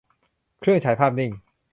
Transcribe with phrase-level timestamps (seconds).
[0.59, 1.31] เครื่องฉายภาพนิ่ง